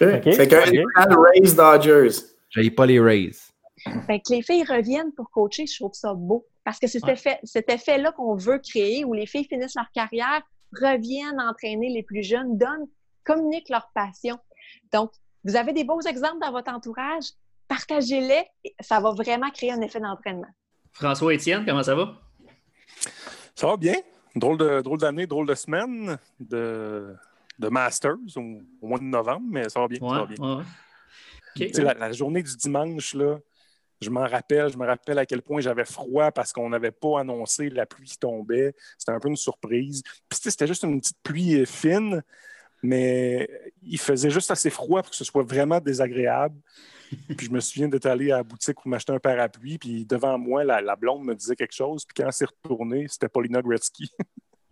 [0.00, 0.34] OK.
[0.34, 2.16] Fait qu'un final Rays Dodgers.
[2.50, 3.30] J'aille pas les Rays.
[4.06, 6.44] Fait que les filles reviennent pour coacher, je trouve ça beau.
[6.64, 9.90] Parce que c'est cet effet- cet effet-là qu'on veut créer, où les filles finissent leur
[9.94, 10.42] carrière,
[10.72, 12.86] reviennent entraîner les plus jeunes, donnent,
[13.24, 14.38] communiquent leur passion.
[14.92, 15.12] Donc,
[15.44, 17.24] vous avez des beaux exemples dans votre entourage,
[17.68, 18.46] partagez-les,
[18.80, 20.48] ça va vraiment créer un effet d'entraînement.
[20.92, 22.14] François Étienne, comment ça va?
[23.54, 23.96] Ça va bien.
[24.34, 27.14] Drôle de drôle d'année, drôle de semaine de,
[27.58, 28.40] de Masters au,
[28.82, 29.98] au mois de novembre, mais ça va bien.
[30.00, 30.36] ça va bien.
[30.44, 30.64] ouais, ouais.
[31.54, 33.38] Tu sais, la, la journée du dimanche, là,
[34.00, 37.20] je m'en rappelle, je me rappelle à quel point j'avais froid parce qu'on n'avait pas
[37.20, 38.74] annoncé la pluie qui tombait.
[38.98, 40.02] C'était un peu une surprise.
[40.28, 42.22] Puis tu sais, c'était juste une petite pluie euh, fine,
[42.82, 43.48] mais
[43.82, 46.56] il faisait juste assez froid pour que ce soit vraiment désagréable.
[47.36, 50.38] Puis je me souviens d'être allé à la boutique pour m'acheter un parapluie, puis devant
[50.38, 53.62] moi, la, la blonde me disait quelque chose, puis quand elle s'est retournée, c'était Paulina
[53.62, 54.10] Gretzky.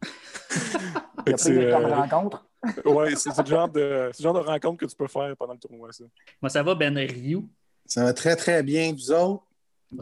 [1.36, 2.46] C'est, euh, rencontre.
[2.84, 5.54] Ouais, c'est le genre de c'est le genre de rencontre que tu peux faire pendant
[5.54, 6.04] le tournoi, ça.
[6.38, 7.48] Comment ça va, Ben Rioux?
[7.86, 9.44] Ça va très, très bien, vous autres?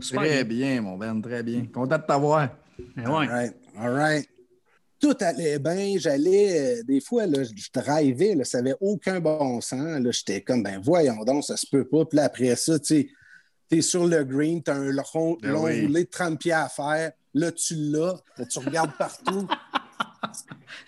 [0.01, 1.67] Très bien, mon Ben, très bien.
[1.67, 2.49] Content de t'avoir.
[2.97, 4.29] All right, all right.
[4.99, 5.97] Tout allait bien.
[5.99, 10.01] J'allais, euh, des fois, là, je drivais, là, ça n'avait aucun bon sens.
[10.01, 12.05] Là, j'étais comme, ben voyons donc, ça se peut pas.
[12.05, 13.11] Puis là, après ça, tu
[13.69, 15.87] t'es sur le green, t'as un long, Ben long oui.
[15.87, 17.13] roulé de 30 pieds à faire.
[17.35, 18.23] Là, tu l'as.
[18.37, 19.49] Là, tu regardes partout.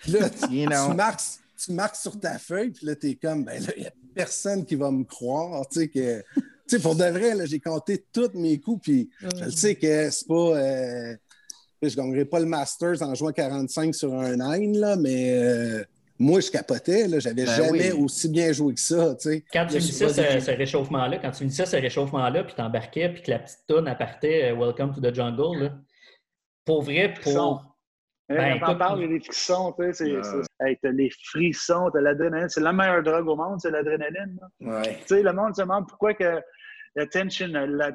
[0.01, 0.89] Puis là, tu, You know.
[0.89, 1.21] tu marques,
[1.57, 4.65] tu marques sur ta feuille, puis là, t'es comme, ben là, il n'y a personne
[4.65, 6.23] qui va me croire, tu sais, que...
[6.67, 9.75] Tu sais, pour de vrai, là, j'ai compté tous mes coups, puis je le sais
[9.75, 10.33] que c'est pas...
[10.57, 11.15] euh,
[11.81, 15.83] je ne gagnerai pas le Masters en jouant 45 sur un 9, là, mais euh,
[16.17, 17.07] moi, je capotais.
[17.07, 17.19] là.
[17.19, 18.03] J'avais Ben jamais oui.
[18.03, 19.13] aussi bien joué que ça.
[19.15, 19.43] tu sais.
[19.53, 23.29] Quand tu finissais ce, ce réchauffement-là, quand tu finissais ce réchauffement-là, puis t'embarquais, puis que
[23.31, 25.73] la petite toune appartait euh, Welcome to the Jungle, là,
[26.63, 27.74] pour vrai, pour.
[28.27, 30.23] Ben, quand on parle, il y a des frissons, tu sais, c'est- Ouais.
[30.23, 32.49] c'est- hey, t'as les frissons, t'as l'adrénaline.
[32.49, 34.39] C'est la meilleure drogue au monde, c'est l'adrénaline.
[34.61, 34.97] Ouais.
[35.01, 36.41] Tu sais, le monde se demande pourquoi que
[36.95, 37.91] la tension, la, la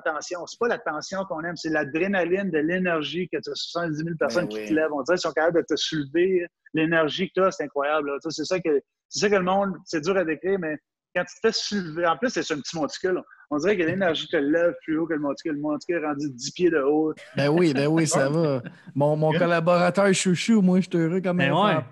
[0.00, 0.46] tension.
[0.46, 4.16] C'est pas la tension qu'on aime, c'est l'adrénaline de l'énergie que tu as 70 000
[4.18, 4.68] personnes Ben qui oui.
[4.68, 4.92] te lèvent.
[4.92, 6.46] On dirait qu'ils sont capables de te soulever.
[6.72, 8.08] L'énergie que tu as, c'est incroyable.
[8.10, 8.16] là.
[8.22, 10.78] Tu sais, C'est ça, que, c'est ça que le monde, c'est dur à décrire, mais
[11.14, 13.20] quand tu te fais soulever, en plus, c'est sur un petit monticule.
[13.50, 15.52] On dirait que l'énergie te lève plus haut que le monticule.
[15.54, 17.14] Le monticule est rendu 10 pieds de haut.
[17.36, 18.62] Ben oui, ben oui, ça va.
[18.94, 21.82] Mon, mon collaborateur chouchou, moi, je suis heureux comme Ben un ouais.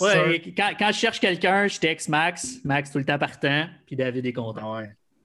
[0.00, 2.58] Ouais, et quand, quand je cherche quelqu'un, je texte Max.
[2.64, 4.74] Max tout le temps partant, puis David est content.
[4.76, 4.82] Ah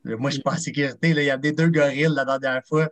[0.07, 1.13] Euh, Moi, je suis pas en sécurité.
[1.13, 1.21] là.
[1.21, 2.89] Il y a des deux gorilles la dernière fois.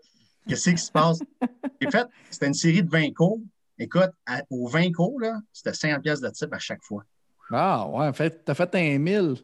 [0.47, 1.19] Qu'est-ce qui se passe?
[1.81, 3.39] J'ai fait, c'était une série de 20 cours.
[3.79, 7.03] Écoute, à- aux 20 cours, là, c'était 50 pièces de type à chaque fois.
[7.51, 9.35] Ah, ouais, en fait, t'as fait un 1000.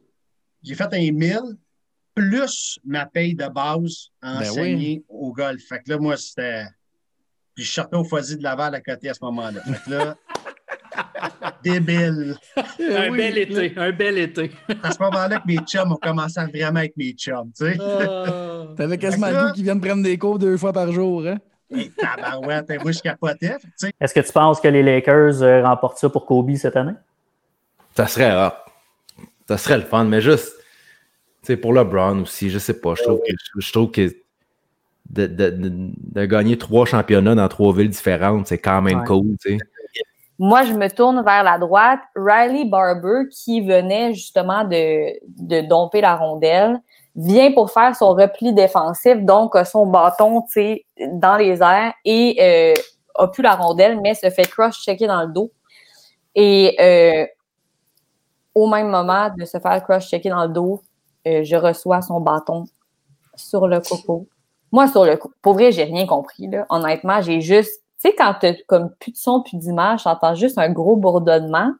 [0.62, 1.40] J'ai fait un 1000
[2.20, 5.62] plus ma paye de base Ben enseignée au golf.
[5.68, 6.66] Fait que là, moi, c'était.
[7.56, 9.62] Puis je sortais au foisy de Laval à côté à ce moment-là.
[9.62, 10.16] Fait que là,
[11.64, 12.36] débile.
[12.58, 14.52] Un bel été, un bel été.
[14.84, 17.78] À ce moment-là que mes chums ont commencé à vraiment être mes chums, tu sais.
[18.78, 21.38] T'avais quasiment le goût qu'ils viennent prendre des cours deux fois par jour, hein?
[21.72, 23.48] Et tabarouette, moi, je capotais.
[23.48, 26.26] Fait que, tu sais, Est-ce que tu penses que les Lakers euh, remportent ça pour
[26.26, 26.96] Kobe cette année?
[27.96, 28.54] Ça serait hot.
[29.48, 30.59] Ça serait le fun, mais juste,
[31.54, 32.94] sais, pour LeBron aussi, je sais pas.
[32.96, 34.16] Je trouve que, je trouve que
[35.10, 39.06] de, de- de- gagner trois championnats dans trois villes différentes, c'est quand même Ouais.
[39.06, 39.58] cool, tu sais.
[40.42, 42.00] Moi, je me tourne vers la droite.
[42.16, 46.80] Riley Barber, qui venait justement de, de domper la rondelle,
[47.16, 52.38] vient pour faire son repli défensif, donc son bâton tu sais, dans les airs et
[52.40, 52.74] euh,
[53.16, 55.52] a pu la rondelle, mais se fait cross-checker dans le dos.
[56.36, 57.26] Et euh,
[58.56, 60.82] au même moment de se faire cross-checker dans le dos,
[61.28, 62.66] euh, je reçois son bâton
[63.36, 64.28] sur le coco.
[64.72, 66.48] Moi, sur le coup, pour vrai, j'ai rien compris.
[66.48, 66.66] Là.
[66.70, 67.82] Honnêtement, j'ai juste.
[68.02, 71.74] Tu sais, quand t'as comme plus de son, plus d'image, j'entends juste un gros bourdonnement.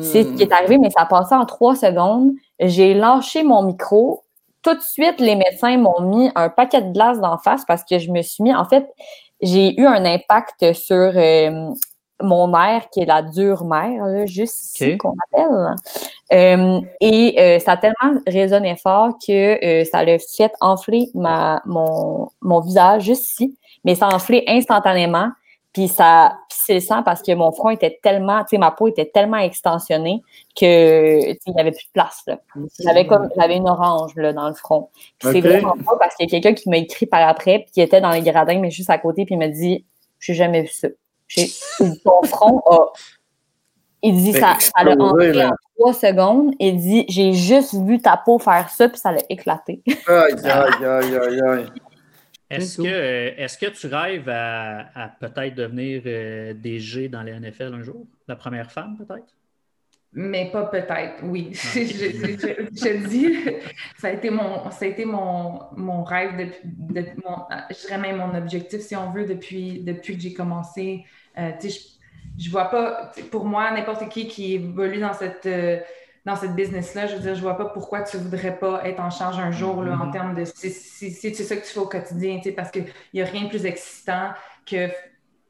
[0.00, 2.32] C'est ce qui est arrivé, mais ça a passé en trois secondes.
[2.58, 4.24] J'ai lâché mon micro.
[4.62, 7.98] Tout de suite, les médecins m'ont mis un paquet de glace d'en face parce que
[7.98, 8.54] je me suis mis.
[8.54, 8.88] En fait,
[9.40, 11.70] j'ai eu un impact sur euh,
[12.24, 15.76] mon mère, qui est la dure mère, là, juste ici, qu'on appelle.
[16.32, 21.62] Euh, et euh, ça a tellement résonné fort que euh, ça l'a fait enfler ma,
[21.66, 25.28] mon, mon visage juste ici, mais ça a enflé instantanément.
[25.74, 28.86] Puis ça pissait le sang parce que mon front était tellement, tu sais, ma peau
[28.86, 30.22] était tellement extensionnée
[30.54, 32.38] que, il n'y avait plus de place, là.
[32.78, 34.90] J'avais comme, j'avais une orange, là, dans le front.
[35.18, 37.72] Puis c'est vraiment pas parce qu'il y a quelqu'un qui m'a écrit par après, puis
[37.72, 39.84] qui était dans les gradins, mais juste à côté, puis il m'a dit,
[40.20, 40.86] j'ai jamais vu ça.
[41.28, 41.46] J'ai,
[41.80, 42.92] il dit, ton front a,
[44.02, 45.48] il dit, Fait ça, ça l'a là.
[45.48, 46.54] en trois secondes.
[46.60, 49.82] Il dit, j'ai juste vu ta peau faire ça, puis ça l'a éclaté.
[50.06, 51.66] Aïe, aïe, aïe, aïe, aïe.
[52.50, 57.32] Est-ce que, euh, est-ce que tu rêves à, à peut-être devenir euh, DG dans les
[57.32, 58.06] NFL un jour?
[58.28, 59.26] La première femme, peut-être?
[60.16, 61.50] Mais pas peut-être, oui.
[61.74, 63.34] je, je- je- je dis,
[63.98, 67.36] ça a été mon, ça a été mon, mon rêve, depuis mon,
[67.70, 71.04] je dirais même mon objectif, si on veut, depuis, depuis que j'ai commencé.
[71.36, 71.68] Euh, je,
[72.38, 75.80] je vois pas, pour moi, n'importe qui qui évolue dans cette, euh,
[76.24, 79.10] dans cette business-là, je veux dire, je vois pas pourquoi tu voudrais pas être en
[79.10, 80.12] charge un jour, là, en Mhm.
[80.12, 83.20] termes de, si si- si c'est ça que tu fais au quotidien, parce qu'il n'y
[83.20, 84.32] a rien de plus excitant
[84.64, 84.88] que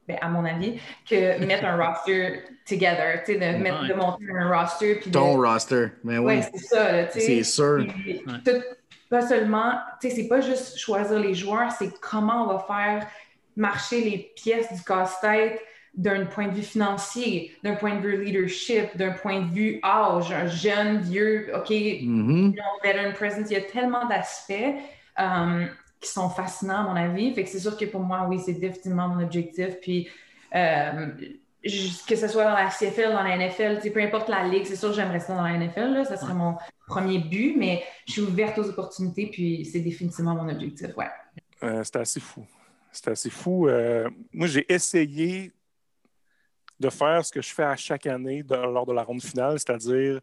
[0.07, 4.25] ben, à mon avis, que mettre un roster together, tu sais, de, mettre, de monter
[4.37, 4.95] un roster.
[4.95, 5.87] Puis de- Ton roster.
[6.03, 6.37] Mais oui.
[6.37, 7.25] Ouais, c'est ça, là, tu sais.
[7.25, 7.85] C'est sûr.
[7.87, 8.63] Puis, tout-
[9.09, 13.07] pas seulement, tu sais, c'est pas juste choisir les joueurs, c'est comment on va faire
[13.55, 15.61] marcher les pièces du casse-tête
[15.93, 20.31] d'un point de vue financier, d'un point de vue leadership, d'un point de vue âge,
[20.31, 22.51] un jeune, vieux, OK, you know,
[22.83, 23.49] veteran presence.
[23.49, 24.53] Il y a tellement d'aspects
[25.19, 25.65] euh,
[26.01, 27.33] qui sont fascinants, à mon avis.
[27.33, 29.79] Fait que c'est sûr que pour moi, oui, c'est définitivement mon objectif.
[29.81, 30.09] Puis,
[30.53, 31.25] euh, je-
[32.07, 34.89] que ce soit dans la CFL, dans la NFL, peu importe la ligue, c'est sûr
[34.89, 35.93] que j'aimerais ça dans la NFL.
[35.93, 36.55] Là, ça serait mon
[36.87, 40.95] premier but, mais je suis ouverte aux opportunités, puis c'est définitivement mon objectif.
[40.95, 41.07] Ouais.
[41.63, 42.45] Euh, C'était assez fou.
[42.91, 43.67] C'était assez fou.
[43.67, 45.51] Euh, moi, j'ai essayé
[46.79, 49.57] de faire ce que je fais à chaque année de- lors de la ronde finale,
[49.59, 50.19] c'est-à-dire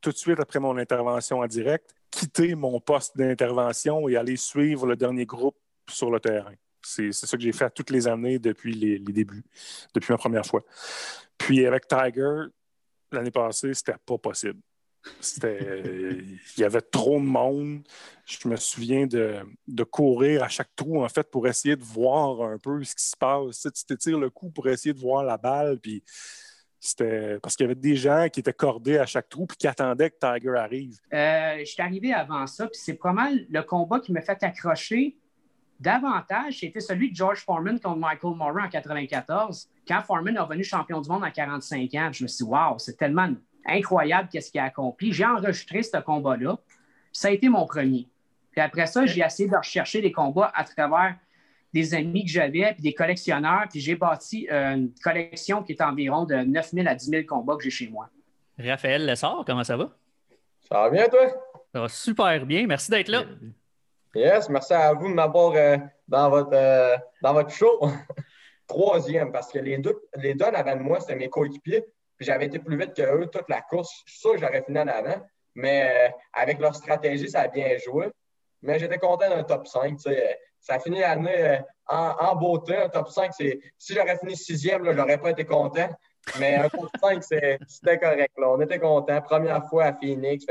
[0.00, 4.86] tout de suite après mon intervention en direct, quitter mon poste d'intervention et aller suivre
[4.86, 5.56] le dernier groupe
[5.88, 6.54] sur le terrain.
[6.96, 9.44] C'est ça que j'ai fait toutes les années depuis les, débuts,
[9.94, 10.62] depuis ma première fois.
[11.38, 12.44] Puis avec Tiger,
[13.12, 14.60] l'année passée, c'était pas possible.
[15.20, 16.18] C'était,
[16.56, 17.82] il y avait trop de monde.
[18.26, 22.42] Je me souviens de, de courir à chaque trou, en fait, pour essayer de voir
[22.42, 23.66] un peu ce qui se passe.
[23.74, 26.02] Tu t'étires le cou pour essayer de voir la balle, puis
[26.80, 29.68] c'était parce qu'il y avait des gens qui étaient cordés à chaque trou puis qui
[29.68, 30.98] attendaient que Tiger arrive.
[31.12, 35.16] Euh, je suis arrivé avant ça, puis c'est mal le combat qui m'a fait accrocher
[35.80, 36.60] davantage.
[36.60, 41.00] C'était celui de George Foreman contre Michael Moran en 94, quand Foreman est revenu champion
[41.00, 42.10] du monde à 45 ans.
[42.12, 43.28] Je me suis dit, waouh, c'est tellement
[43.66, 45.12] incroyable qu'est-ce qu'il a accompli.
[45.12, 46.58] J'ai enregistré ce combat-là.
[47.12, 48.08] Ça a été mon premier.
[48.52, 51.16] Puis après ça, j'ai essayé de rechercher des combats à travers
[51.72, 55.82] des amis que j'avais, puis des collectionneurs, puis j'ai bâti euh, une collection qui est
[55.82, 58.08] environ de 9 000 à 10 000 combats que j'ai chez moi.
[58.58, 59.96] Raphaël Lessard, comment ça va?
[60.68, 61.28] Ça va bien, toi?
[61.72, 62.66] Ça va super bien.
[62.66, 63.24] Merci d'être là.
[64.14, 65.76] Yes, merci à vous de m'avoir euh,
[66.08, 67.80] dans, votre, euh, dans votre show.
[68.66, 71.82] Troisième, parce que les deux, les deux en avant de moi, c'était mes coéquipiers.
[72.16, 73.90] Puis j'avais été plus vite qu'eux toute la course.
[74.06, 75.20] Je suis sûr que j'aurais fini en avant.
[75.54, 78.10] Mais euh, avec leur stratégie, ça a bien joué.
[78.62, 79.96] Mais j'étais content d'un top 5.
[79.96, 80.38] tu sais.
[80.60, 82.76] Ça a fini l'année en, en beauté.
[82.76, 83.58] Un top 5, c'est.
[83.78, 85.88] Si j'aurais fini sixième, là, j'aurais pas été content.
[86.38, 88.32] Mais un top 5, c'est- c'était correct.
[88.36, 88.50] Là.
[88.50, 89.20] On était content.
[89.22, 90.44] Première fois à Phoenix.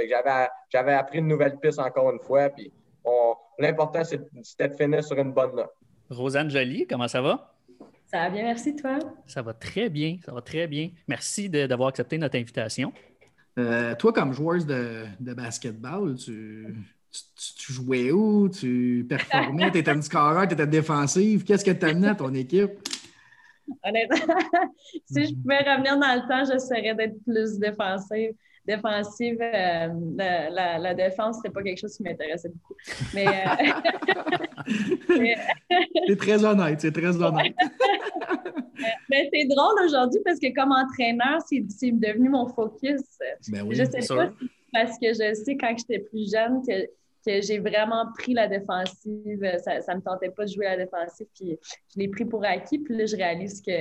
[0.71, 2.49] J'avais, appris une nouvelle piste encore une fois.
[2.49, 2.73] Puis
[3.57, 5.71] l'important, c'est- c'était de finir sur une bonne note.
[6.09, 7.53] Rosanne Joly, comment ça va?
[8.07, 8.97] Ça va bien, merci, toi.
[9.27, 10.89] Ça va très bien, ça va très bien.
[11.07, 12.91] Merci de- d'avoir accepté notre invitation.
[13.59, 16.75] Euh, toi, comme joueuse de, de basketball, tu,
[17.11, 18.49] tu, tu- tu jouais où?
[18.49, 19.69] Tu performais?
[19.71, 21.43] Tu étais une scoreur, tu étais défensive.
[21.43, 22.71] Qu'est-ce que tu amenais à ton équipe?
[23.83, 24.17] Honnêtement,
[25.05, 28.31] si je pouvais revenir dans le temps, j'essaierais d'être plus défensive.
[28.65, 32.75] Défensive, euh, la, la- la défense, c'était pas quelque chose qui m'intéressait beaucoup.
[33.13, 35.35] Mais, euh, mais-
[36.07, 37.53] C'est très honnête, c'est très honnête.
[39.09, 43.01] mais c'est drôle aujourd'hui parce que comme entraîneur, c'est c'est devenu mon focus.
[43.51, 46.61] Ben oui, je sais pas si c'est parce que je sais quand j'étais plus jeune
[46.65, 46.85] que,
[47.25, 49.43] que j'ai vraiment pris la défensive.
[49.63, 51.57] Ça, ça me tentait pas de jouer à la défensive, puis
[51.93, 52.79] je l'ai pris pour acquis.
[52.79, 53.71] Puis là, je réalise que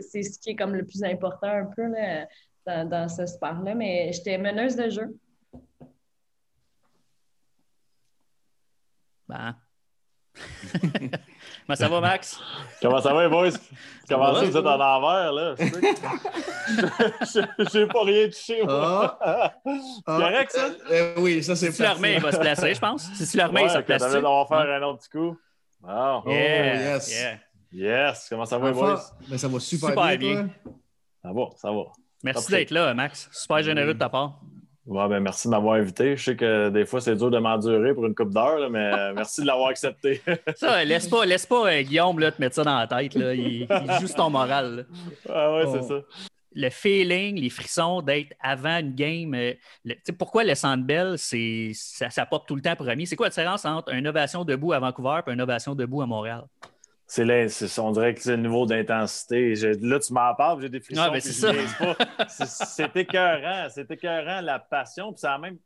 [0.00, 2.26] c'est ce qui est comme le plus important un peu là,
[2.66, 3.74] dans, dans ce sport-là.
[3.74, 5.16] Mais j'étais meneuse de jeu.
[9.28, 9.54] Ben.
[11.66, 12.40] Comment ça va, Max?
[12.80, 13.50] Comment ça va, boys?
[14.08, 15.54] Comment ça, va, vous êtes en envers, là?
[15.58, 15.64] Je-
[17.72, 19.18] J'ai pas rien touché, moi.
[19.64, 20.68] C'est correct, ça?
[20.90, 23.02] Euh, oui, ça, c'est Si tu le remets, il va se placer, je pense.
[23.12, 24.00] Si remets, Ouais, il se place.
[24.02, 25.36] t'avais d'avoir faire un autre petit coup.
[25.80, 26.22] Bon.
[26.26, 27.12] Yeah, yes.
[27.12, 27.38] yeah.
[27.72, 28.26] Yes.
[28.28, 29.00] Comment ça va, Enfin, boys?
[29.28, 30.48] ben, ça va super, Super bien.
[31.22, 31.82] Ça va, ça va.
[32.22, 33.28] Merci d'être là, Max.
[33.32, 34.40] Super généreux de ta part.
[34.86, 36.16] Ouais, ben, merci de m'avoir invité.
[36.16, 39.12] Je sais que des fois, c'est dur de m'endurer pour une coupe d'heure, mais euh,
[39.14, 40.20] merci de l'avoir accepté.
[40.56, 43.14] Ça, laisse pas, laisse pas euh, Guillaume là, te mettre ça dans la tête.
[43.14, 43.32] Là.
[43.34, 44.76] Il, il joue ton moral.
[44.76, 44.82] là.
[45.28, 45.76] Ah ouais, Oh.
[45.80, 46.00] c'est ça.
[46.52, 49.32] Le feeling, les frissons d'être avant une game.
[49.34, 49.52] euh,
[49.84, 53.06] le- tu sais, pourquoi le Sandbell, c'est ça, ça pop tout le temps premier?
[53.06, 56.06] C'est quoi la différence entre une ovation debout à Vancouver et une ovation debout à
[56.06, 56.42] Montréal?
[57.12, 57.44] C'est là,
[57.78, 59.52] on dirait que c'est le niveau d'intensité.
[59.56, 61.10] Là, tu m'en parles, j'ai des frissons.
[61.10, 61.18] Ouais,
[62.28, 62.46] c'est.
[62.46, 65.12] C'est- écœurant, c'est écœurant la passion.
[65.12, 65.56] Puis ça a même,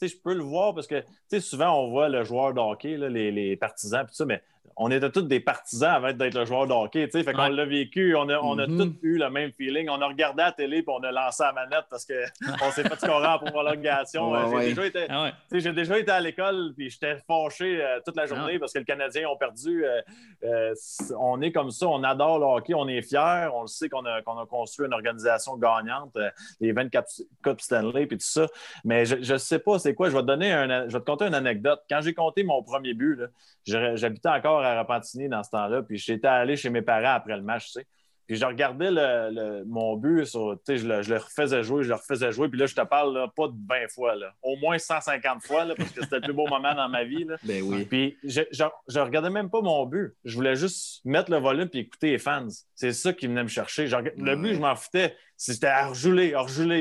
[0.00, 1.04] je peux le voir parce que,
[1.40, 4.42] souvent on voit le joueur de hockey, là, les, les partisans, puis tout ça, mais
[4.76, 7.22] on était tous des partisans avant d'être le joueur de hockey, tu sais.
[7.24, 7.50] Fait qu'on Ouais.
[7.50, 8.78] l'a vécu, on a, on a Mhm.
[8.78, 9.88] tous eu le même feeling.
[9.88, 12.14] On a regardé la télé puis on a lancé la manette parce qu'on
[12.72, 14.32] s'est fait scorer en prolongation.
[14.32, 14.64] Ouais, Euh, j'ai ouais.
[14.70, 15.30] déjà été, Ah ouais.
[15.30, 18.58] tu sais, j'ai déjà été à l'école puis j'étais fâché euh, toute la journée Ah.
[18.58, 19.84] parce que le Canadien ont perdu.
[19.84, 20.00] Euh,
[20.44, 20.74] euh,
[21.20, 24.04] on est comme ça, on adore le hockey, on est fiers, on le sait qu'on
[24.06, 28.46] a, qu'on a construit une organisation gagnante, euh, les 24 Coupes Stanley puis tout ça.
[28.84, 30.08] Mais je ne sais pas c'est quoi.
[30.10, 31.80] Je vais, te donner un, je vais te conter une anecdote.
[31.88, 33.20] Quand j'ai compté mon premier but,
[33.66, 37.42] j'habitais encore à Repentigny dans ce temps-là, puis j'étais allé chez mes parents après le
[37.42, 37.86] match, tu sais.
[38.26, 41.88] Puis je regardais le, le- mon but, sur, je, le, je le refaisais jouer, je
[41.88, 42.48] le refaisais jouer.
[42.48, 45.64] Puis là, je te parle là, pas de 20 fois, là, au moins 150 fois,
[45.64, 47.24] là, parce que c'était le plus beau moment dans ma vie.
[47.24, 47.36] Là.
[47.42, 47.84] Ben oui.
[47.84, 50.14] Puis je, je, je regardais même pas mon but.
[50.24, 52.46] Je voulais juste mettre le volume puis écouter les fans.
[52.74, 53.86] C'est ça qui venait me chercher.
[53.86, 55.16] Je Le but, je m'en foutais.
[55.36, 56.32] C'était à regeler.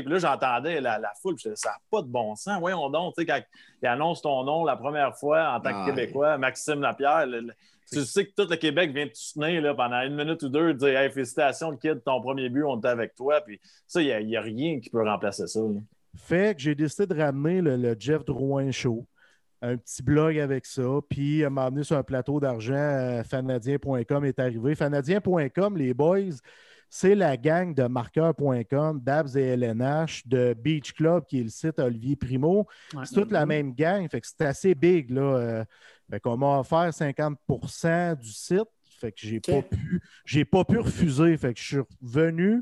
[0.03, 1.35] Puis là, j'entendais la, la foule.
[1.35, 2.59] Puis je disais, ça n'a pas de bon sens.
[2.59, 3.39] Voyons donc, tu sais, quand
[3.81, 7.51] il annonce ton nom la première fois en tant que Ah, Québécois, Maxime Lapierre, le-
[7.93, 10.73] tu sais que tout le Québec vient te soutenir là, pendant une minute ou deux,
[10.73, 13.41] dire hey, félicitations, le kid, ton premier but, on était avec toi.
[13.41, 15.59] Puis ça, il n'y a, rien qui peut remplacer ça.
[15.59, 15.79] là.
[16.15, 19.07] Fait que j'ai décidé de ramener le, le Jeff Drouin Show,
[19.61, 22.73] un petit blog avec ça, puis euh, m'a amené sur un plateau d'argent.
[22.75, 24.75] euh, Fanadien.com est arrivé.
[24.75, 26.37] Fanadien.com, les boys,
[26.89, 31.79] c'est la gang de marqueur.com, Dabs et LNH, de Beach Club, qui est le site
[31.79, 32.67] Olivier Primo.
[32.93, 33.03] Ouais.
[33.05, 35.09] C'est toute la même gang, fait que c'est assez big.
[35.09, 35.21] Là.
[35.21, 35.65] euh,
[36.13, 38.61] fait qu'on m'a offert 50% du site.
[38.99, 41.35] Fait que j'ai pas pu, j'ai pas pu refuser.
[41.37, 42.61] Fait que je suis revenu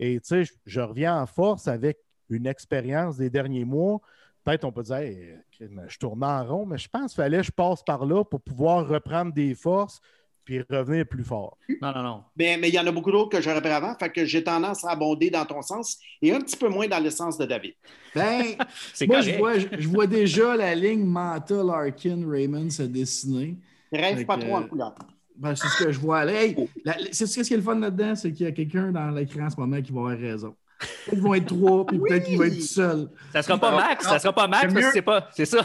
[0.00, 1.98] et je, je reviens en force avec
[2.28, 4.00] une expérience des derniers mois.
[4.42, 7.44] Peut-être on peut dire Hey, je tourne en rond, mais je pense qu'il fallait que
[7.44, 10.00] je passe par là pour pouvoir reprendre des forces
[10.44, 11.56] puis revenir plus fort.
[11.82, 12.24] Non, non, non.
[12.36, 14.42] Mais mais il y en a beaucoup d'autres que j'aurais pris avant, fait que j'ai
[14.44, 17.46] tendance à abonder dans ton sens et un petit peu moins dans le sens de
[17.46, 17.74] David.
[18.14, 18.42] Ben,
[18.94, 23.56] C'est moi, je vois, je, je vois déjà la ligne Manta, Larkin, Raymond se dessiner.
[23.92, 24.94] Rêve Fait pas que, trop en couleur.
[25.36, 26.24] Ben, c'est ce que je vois.
[26.24, 26.32] là.
[26.34, 29.10] Hey, la- c'est ce qui est le fun là-dedans, c'est qu'il y a quelqu'un dans
[29.10, 30.54] l'écran en ce moment qui va avoir raison.
[30.80, 33.08] Peut-être qu'ils vont être trois, puis peut-être qu'il va être tout seul.
[33.32, 35.28] Ça sera pas Max, ça sera pas Max, c'est pas.
[35.34, 35.64] C'est ça.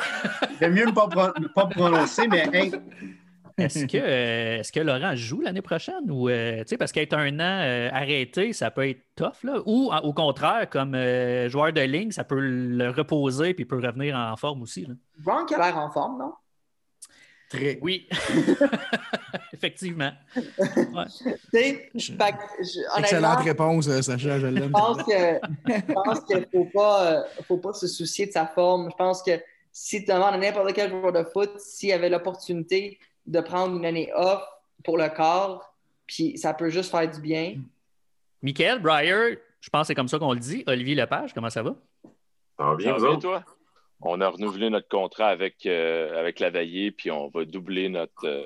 [0.60, 2.72] J'aime mieux ne pas, pas prononcer, mais hey,
[3.58, 6.10] Est-ce que, euh, est-ce que Laurent joue l'année prochaine?
[6.12, 9.44] Ou, euh, tu sais, parce qu'être un an euh, arrêté, ça peut être tough.
[9.44, 9.60] Là.
[9.66, 13.68] Ou en- au contraire, comme euh, joueur de ligne, ça peut le reposer puis il
[13.68, 14.86] peut revenir en forme aussi.
[14.86, 14.96] Là.
[15.20, 16.34] Brown qui a l'air en forme, non?
[17.50, 17.78] Très.
[17.82, 18.10] Oui.
[19.54, 20.12] Effectivement.
[21.96, 24.72] Je- Excellente réponse, Sacha, je je l'aime.
[24.72, 25.12] pense que
[25.68, 28.90] je pense qu'il ne faut pas, euh, faut pas se soucier de sa forme.
[28.92, 29.32] Je pense que
[29.72, 33.86] si tu demandes à n'importe quel joueur de foot s'il avait l'opportunité de prendre une
[33.86, 34.44] année off
[34.84, 35.74] pour le corps,
[36.08, 37.56] puis ça peut juste faire du bien.
[38.42, 40.64] Michael, Breyer, je pense que c'est comme ça qu'on le dit.
[40.68, 41.76] Olivier Lepage, comment ça va?
[42.58, 43.22] Ça va bien, Ça va vous bien, autres?
[43.22, 43.44] toi?
[44.02, 48.26] On a renouvelé notre contrat avec, euh, avec la Veillée, puis on va doubler notre,
[48.28, 48.46] euh,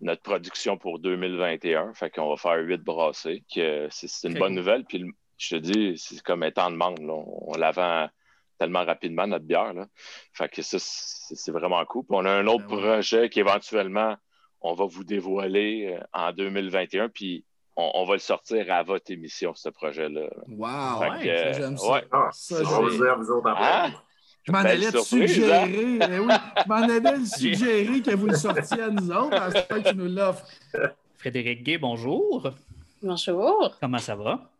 [0.00, 1.94] notre production pour 2021.
[1.94, 3.42] Fait qu'on va faire huit brassées.
[3.90, 4.84] C'est une bonne nouvelle.
[4.84, 5.04] Puis
[5.36, 6.92] je te dis, c'est comme étant de là.
[7.14, 8.08] On, la vend
[8.58, 9.72] tellement rapidement, notre bière.
[9.72, 9.86] Là.
[10.32, 12.04] Fait que ça, c'est vraiment cool.
[12.04, 14.16] Puis on a un autre projet qui éventuellement,
[14.60, 17.08] on va vous dévoiler euh, en 2021.
[17.08, 17.44] Puis
[17.76, 20.28] on, on va le sortir à votre émission, ce projet-là.
[20.48, 21.92] Wow, Fait ouais, j'aime ça.
[21.92, 22.04] ouais.
[22.10, 23.48] Ah, ça, vous autres.
[23.48, 23.92] Hein?
[24.44, 26.08] Je m'en allais te suggérer, hein?
[26.10, 26.32] eh oui,
[26.64, 29.82] je m'en allais le suggérer que vous le sortiez à nous autres, à ce point
[29.82, 30.46] que tu nous l'offres.
[31.18, 32.50] Frédéric Gay, bonjour.
[33.02, 33.76] Bonjour.
[33.80, 34.50] Comment ça va?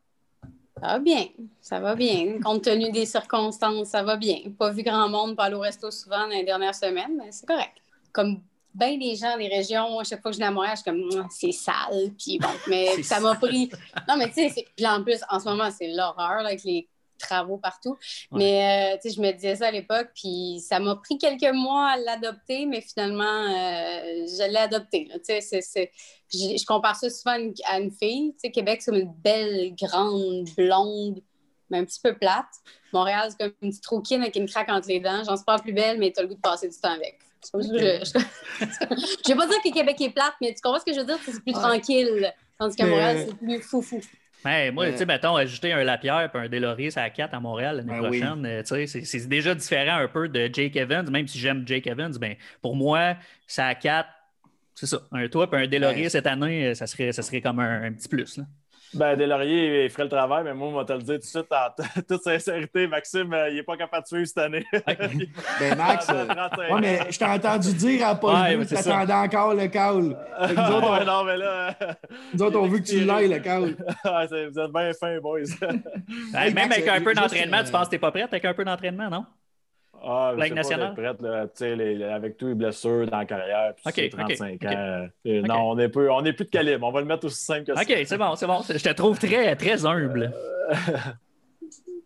[0.81, 1.27] Ça va bien.
[1.61, 2.41] Ça va bien.
[2.43, 4.39] Compte tenu des circonstances, ça va bien.
[4.59, 7.47] Pas vu grand monde pas aller au resto souvent dans les dernières semaines, mais c'est
[7.47, 7.77] correct.
[8.13, 8.41] Comme
[8.75, 10.91] bien des gens des régions, à chaque fois que je viens à Montréal, je suis
[10.91, 12.13] comme Mouah, c'est sale.
[12.19, 13.71] Puis bon, mais ça m'a pris.
[14.09, 17.59] Non, mais tu sais, en plus, en ce moment, c'est l'horreur là, avec les travaux
[17.59, 17.97] partout.
[18.33, 18.39] Ouais.
[18.39, 21.53] Mais euh, tu sais, je me disais ça à l'époque, puis ça m'a pris quelques
[21.55, 25.09] mois à l'adopter, mais finalement, euh, je l'ai adopté.
[25.13, 25.91] Tu sais, c'est- c'est-
[26.29, 28.33] puis Je, je compare ça souvent à une, à une fille.
[28.35, 31.21] Tu sais, Québec, c'est comme une belle, grande, blonde,
[31.71, 32.47] mais un petit peu plate.
[32.93, 35.23] Montréal, c'est comme une petite rouquine avec une craque entre les dents.
[35.25, 37.19] J'en suis pas plus belle, mais tu as le goût de passer du temps avec.
[37.55, 40.99] Je, je vais pas dire que Québec est plate, mais tu comprends ce que je
[41.01, 41.19] veux dire?
[41.25, 41.61] C'est plus Ouais.
[41.61, 42.35] tranquille.
[42.59, 44.01] Tandis qu'à Montréal, c'est plus foufou.
[44.45, 47.41] Ouais, moi, Euh, tu sais, mettons, ajouter un Lapierre et un Deloris à 4 à
[47.41, 51.09] Montréal l'année Ben prochaine, euh, tu sais, c'est- déjà différent un peu de Jake Evans,
[51.11, 54.09] même si j'aime Jake Evans, ben, pour moi, c'est à 4,
[54.75, 55.01] c'est ça.
[55.13, 56.09] Un toi et un Deloris Ouais.
[56.09, 58.37] cette année, euh, ça serait, ça serait comme un, un petit plus.
[58.39, 58.45] Là.
[58.95, 61.25] Ben, Delaurier, il ferait le travail, mais moi, on va te le dire tout de
[61.25, 62.87] suite en toute sincérité.
[62.87, 64.65] Maxime, euh, il n'est pas capable de suivre cette année.
[65.61, 69.67] Ben, Max, euh, ouais, mais je t'ai entendu dire à Paul Ouais, que encore le
[69.67, 70.03] call.
[70.03, 71.75] Nous autres, Ouais, on, non, mais là.
[72.33, 73.77] nous autres, on veut que tu l'ailles, le call.
[74.05, 75.41] Ouais, vous êtes bien fins, boys.
[76.35, 78.33] Hey, même Max, avec un peu juste, d'entraînement, euh, tu penses que t'es pas prête
[78.33, 79.27] avec un peu d'entraînement, non?
[80.03, 80.95] Ah, je sais pas nationale?
[80.95, 83.93] d'être prête, là, tu sais, les- avec tous les blessures dans la carrière, puis Ok,
[83.97, 84.65] c'est ok, 35 ok.
[84.67, 84.75] ans.
[84.77, 85.43] euh, euh.
[85.43, 86.87] Non, on n'est plus, on est plus de calibre.
[86.87, 87.83] On va le mettre aussi simple que ça.
[87.83, 88.61] OK, c'est bon, c'est bon.
[88.69, 90.33] Je te trouve très, très humble.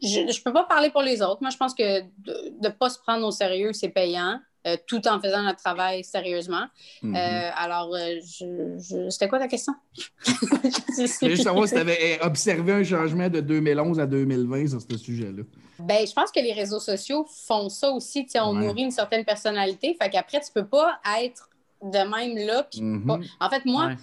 [0.03, 1.39] Je ne peux pas parler pour les autres.
[1.43, 5.07] Moi, je pense que de ne pas se prendre au sérieux, c'est payant, euh, tout
[5.07, 6.65] en faisant notre travail sérieusement.
[7.03, 7.15] Mhm.
[7.15, 9.75] Euh, alors, euh, je, je- c'était quoi ta question?
[10.25, 14.81] Je voulais juste savoir si tu avais observé un changement de 2011 à 2020 sur
[14.81, 15.43] ce sujet-là.
[15.79, 18.27] Ben, je pense que les réseaux sociaux font ça aussi.
[18.37, 18.67] On Ouais.
[18.67, 19.97] nourrit une certaine personnalité.
[20.01, 21.49] Fait qu'après, tu peux pas être
[21.83, 22.63] de même là.
[22.65, 23.07] puis Mhm.
[23.07, 23.97] pas- En fait, moi, Ouais.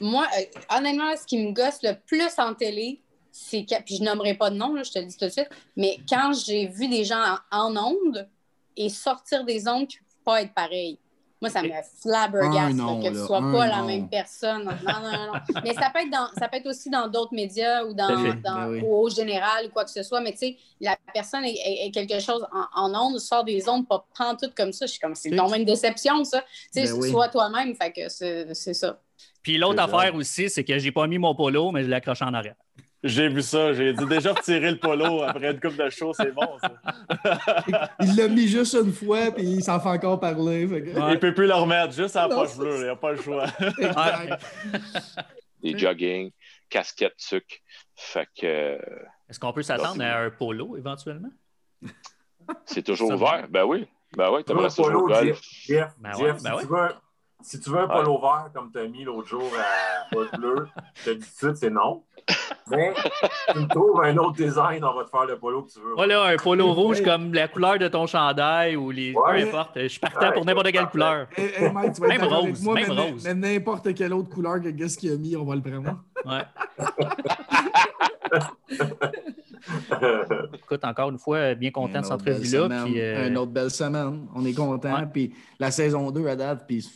[0.00, 3.00] moi euh, honnêtement, ce qui me gosse le plus en télé,
[3.32, 5.30] c'est que, puis je nommerai pas de nom, là, je te le dis tout de
[5.30, 8.28] suite, mais quand j'ai vu des gens en, en ondes
[8.76, 10.98] et sortir des ondes puis pas être pareil.
[11.40, 11.68] Moi, ça me
[12.02, 14.64] flabbergasse que tu là, sois pas la même personne.
[14.64, 15.32] Non, non, non.
[15.34, 15.40] non.
[15.64, 18.08] Mais ça peut être, dans, ça peut être aussi dans d'autres médias ou dans,
[18.42, 18.80] Ben oui.
[18.84, 20.20] ou au général ou quoi que ce soit.
[20.20, 23.68] Mais tu sais, la personne est, est- est quelque chose en, en ondes, sort des
[23.68, 24.04] ondes, pas
[24.40, 24.86] tout comme ça.
[24.86, 25.36] Je suis comme, c'est Ok.
[25.36, 26.40] donc une déception, ça.
[26.72, 27.10] Tu sais, Ben oui.
[27.10, 27.74] sois toi-même.
[27.76, 29.00] Fait que c'est c'est ça.
[29.42, 29.84] Puis l'autre ça.
[29.84, 32.54] affaire aussi, c'est que j'ai pas mis mon polo, mais je l'ai accroché en arrière.
[33.04, 33.72] J'ai vu ça.
[33.74, 36.72] J'ai dit déjà retirer le polo après une coupe de show, c'est bon, ça.
[38.02, 40.66] Il l'a mis juste une fois, puis il s'en fait encore parler.
[40.66, 42.76] fait que- Il ne peut plus le remettre, juste à la Non, poche bleue.
[42.78, 43.46] Il n'y a pas le choix.
[45.62, 46.30] Des jogging,
[46.68, 47.56] casquettes, sucre.
[47.96, 48.78] Fait que
[49.28, 51.30] Est-ce qu'on peut s'attendre à un polo éventuellement?
[52.64, 53.46] c'est toujours ouvert.
[53.48, 53.86] Ben oui.
[54.16, 55.24] Ben oui, Tu veux t'aimerais un ça jouer au polo, golf.
[55.26, 56.62] Jeff, Jeff, Ben Jeff, ouais, si, ben ouais.
[56.62, 56.88] tu veux,
[57.40, 60.68] si tu veux un polo vert comme tu as mis l'autre jour à Poche Bleu,
[60.94, 62.02] je te dis tout de suite, c'est non.
[62.70, 62.92] Mais
[63.52, 65.94] tu me trouves un autre design, on va te faire le polo que tu veux.
[65.94, 69.14] Voilà, un polo rouge comme la couleur de ton chandail ou les.
[69.14, 69.42] Ouais.
[69.44, 69.78] Peu importe.
[69.80, 71.26] Je suis partant Ouais, pour n'importe quelle couleur.
[71.36, 73.24] Hey, hey, Mike, tu vas être Même rose, moi, même mais, rose.
[73.24, 75.98] mais n'importe quelle autre couleur que qu'est-ce qu'il a mis, on va le prendre.
[76.26, 76.42] Ouais.
[80.54, 82.24] Écoute, encore une fois, bien content de cette Une
[82.60, 83.02] autre belle entrevue-là.
[83.24, 84.26] euh, Une autre belle semaine.
[84.34, 85.06] On est content.
[85.12, 86.86] Puis la saison 2 à date, puis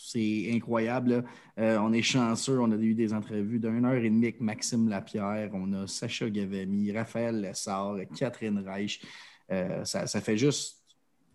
[0.00, 1.24] c'est incroyable.
[1.58, 2.60] Euh, on est chanceux.
[2.60, 5.50] On a eu des entrevues d'une heure et demie avec Maxime Lapierre.
[5.52, 9.00] On a Sacha Gavami, Raphaël Lessard, Catherine Reich.
[9.50, 10.76] Euh, ça, ça fait juste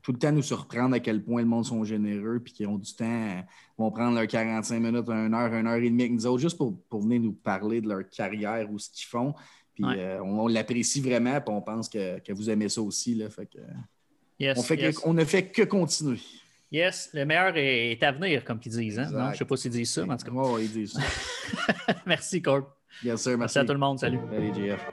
[0.02, 2.78] tout le temps nous surprendre à quel point le monde sont généreux puis qu'ils ont
[2.78, 3.44] du temps,
[3.78, 6.58] vont prendre leurs 45 minutes, une heure, une heure et demie avec nous autres, juste
[6.58, 9.34] pour, pour venir nous parler de leur carrière ou ce qu'ils font.
[9.74, 9.96] Puis Ouais.
[9.98, 13.16] euh, on, on l'apprécie vraiment, puis on pense que, que vous aimez ça aussi.
[13.16, 13.60] Là, fait que,
[14.40, 16.20] Yes, on, fait que- on ne fait que continuer.
[16.74, 18.98] Yes, le meilleur est à venir, comme ils disent.
[18.98, 19.10] Hein?
[19.12, 20.32] Non, je ne sais pas s'ils disent ça, mais en tout cas.
[20.32, 21.94] Ouais, ils disent ça.
[22.08, 22.68] merci, Corp.
[23.04, 24.00] Bien sûr, Merci à tout le monde.
[24.00, 24.20] Salut.
[24.32, 24.92] Salut, JF.